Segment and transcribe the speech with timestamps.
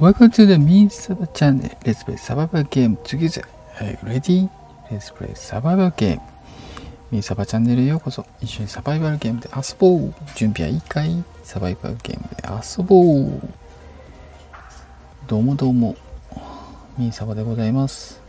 [0.00, 1.68] Welcome to the Mean Saba channel.
[1.84, 3.44] Let's play survival game together.
[3.78, 4.48] Are you ready?
[4.90, 6.22] Let's play survival game.
[7.10, 8.24] ミーサバチャンネルへようこそ。
[8.40, 10.14] 一緒にサバイバルゲームで遊ぼう。
[10.34, 13.42] 準備はいいかいサバイバルゲームで遊ぼう。
[15.26, 15.94] どうもどうも。
[16.96, 18.22] ミーサバでございます。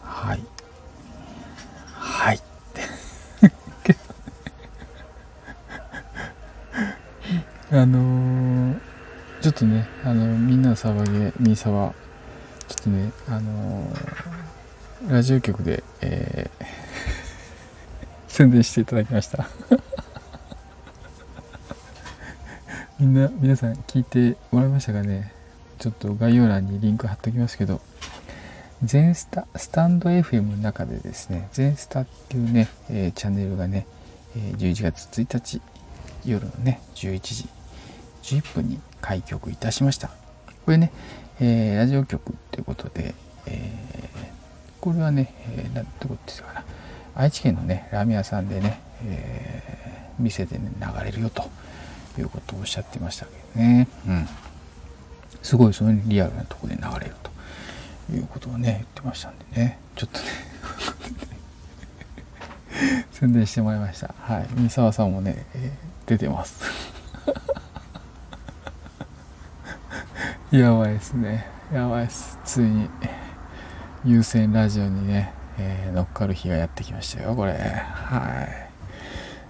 [0.00, 0.40] はい。
[1.92, 2.40] はい。
[7.72, 8.91] あのー、
[9.42, 11.92] ちょっとね、あの、みんなの騒ぎで、ミーサバ、
[12.68, 16.64] ちょっとね、あのー、ラジオ局で、えー、
[18.28, 19.48] 宣伝していただきました。
[23.00, 25.32] みんな、皆さん聞いてもらいましたかね？
[25.80, 27.80] ちょっと概要欄にリンク貼っておきますけど、
[28.84, 33.88] 全スタ、スタンド FM の中でですね、全スタっていうね、えーチャンネルがね、
[34.36, 35.60] え11月1日
[36.24, 37.48] 夜のね、11時
[38.22, 40.08] 11分に開局いたしました。
[40.64, 40.90] これね、
[41.40, 43.14] えーラジオ局ということで、
[43.46, 43.92] えー
[44.80, 46.64] これはね、えーなんてことですかな、
[47.14, 51.50] 愛知県のね、ラーメン屋さんでね、えー店でね、流れるよと
[52.18, 53.88] いうことをおっしゃってましたけどね。
[54.06, 54.28] うん。
[55.42, 60.24] すごいそのリアルなとこで流れるということをね、言ってましたんでね、ちょっとね、
[63.12, 64.14] 宣伝してもらいました。
[64.20, 64.46] はい。
[64.54, 66.91] 三沢さんもね、えー出てます。
[70.52, 71.46] やばいですね。
[71.72, 72.38] やばいです。
[72.44, 72.86] ついに、
[74.04, 77.54] 優先ラジオにね、えー乗っかる日がやってきましたよ、これ。
[77.54, 78.70] はい。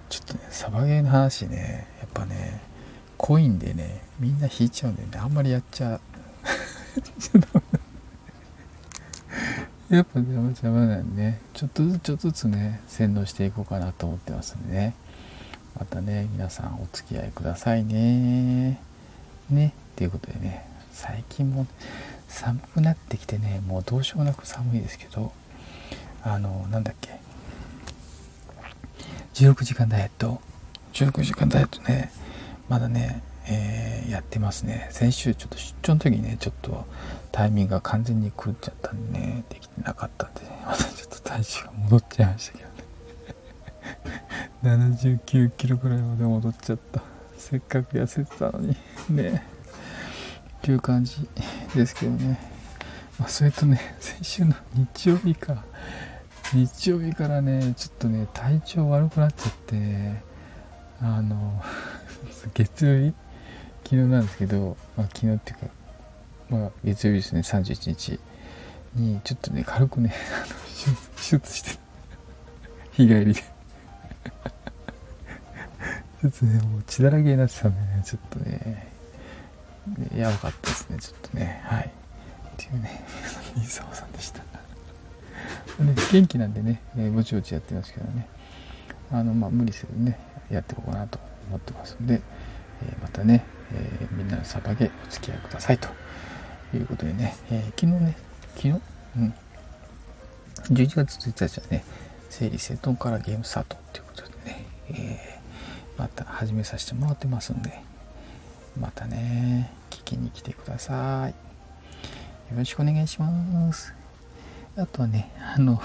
[0.07, 2.61] ちょっとね、サバゲーの話ね、やっぱね、
[3.17, 5.99] コインでね、みんな引いちゃうんでね、あんまりやっちゃ、
[7.19, 7.61] ちょっと
[9.93, 14.95] やっぱ邪魔邪魔なんでね、ちょっとずつちょっとずつね、洗脳していこうかなと思ってますんでね。
[15.77, 18.79] またね、皆さんお付き合いくださいね。
[19.49, 21.67] ね、ということでね、最近も
[22.27, 25.33] 寒くなってきてね、もうどうしようもなく寒いですけど、
[26.23, 27.19] あの、なんだっけ、
[29.33, 30.39] 16時間ダイエット、
[30.93, 32.11] 16時間ダイエットね、
[32.69, 34.87] まだね、えーやってますね。
[34.91, 36.85] 先週ちょっと出張の時にね、ちょっと
[37.31, 42.73] タイミングが完全に狂っちゃったんでね、できてなかったんで、ね、 またちょっと体重が戻っちゃいましたけどね。
[45.11, 47.01] 79キロぐらいまで戻っちゃった。
[47.37, 48.77] せっかく痩せてたのに、
[49.09, 49.43] ね。
[50.63, 51.17] っていう感じ
[51.75, 52.39] ですけどね。
[53.19, 55.61] まあ、それとね、 先週の日曜日か。
[56.53, 60.23] 日曜日からね、ちょっとね、体調悪くなっちゃって、
[61.01, 61.61] あの、
[62.55, 63.13] 月曜日？
[63.83, 65.65] 昨日なんですけど、まあ、昨日っていうか、
[66.49, 68.19] まあ、月曜日ですね、31日
[68.95, 70.45] に、ちょっとね、軽くね、 あの
[71.17, 71.71] 手術して、
[72.93, 73.41] 日帰りで。
[73.41, 78.92] ちょっとね、もう血だらけになってたんでね、ちょっと、ね
[80.15, 81.87] やばかったですね、ちょっとね、はい。
[81.87, 81.89] っ
[82.57, 83.03] ていうね、
[83.55, 84.41] 新沢さんでした。
[85.83, 88.27] ね、元気なんでね、えーぼちぼちやってますけどね、
[89.11, 90.17] あの、まあ、無理せずね、
[90.49, 92.21] やっていこうかなと思ってますんで、
[92.83, 95.89] えーまたね、えーみんなのサバゲお付き合いくださいと
[96.73, 98.15] いうことでね、え昨日ね、
[98.55, 98.81] 昨日？
[99.17, 99.33] うん。
[100.69, 101.83] 11月1日はね、
[102.29, 105.39] 整理整頓からゲームスタートということでね、え
[105.97, 107.81] また始めさせてもらってますんで、
[108.79, 111.31] またね、聞きに来てください。
[112.51, 113.93] よろしくお願いします。
[114.75, 115.83] あとはね、あの、こ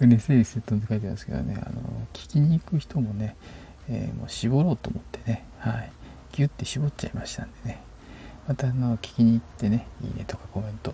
[0.00, 3.36] れね、整理整頓って書いてあるんですけどね、あの、聞きに行く人もね、
[3.88, 5.92] えーもう絞ろうと思ってね、はい、
[6.32, 7.82] ギュッて絞っちゃいましたんでね、
[8.46, 10.92] またあの、聞きに行ってね、いいねとかコメント、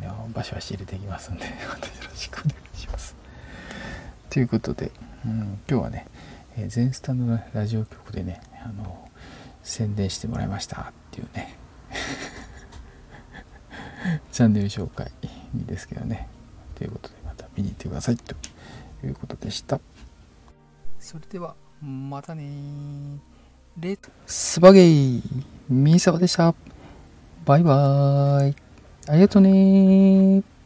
[0.00, 3.14] ねバシバシ入れていきますんで、 またよろしくお願いします。
[4.30, 4.92] ということで、
[5.26, 6.06] うん、今日はね、
[6.56, 9.09] えー全スタンドのラジオ局でね、あの、
[9.62, 11.56] 宣伝してもらいましたっていうね、
[14.32, 15.10] チャンネル紹介
[15.54, 16.28] ですけどね。
[16.74, 18.34] ということで、また見に行ってくださいと
[19.04, 19.80] いうことでした。
[20.98, 23.18] それでは、またねー。
[23.78, 25.22] レッツスバゲイ
[25.68, 26.54] ミーサバでした。
[27.44, 28.56] バイバーイ。
[29.06, 30.59] ありがとうねー。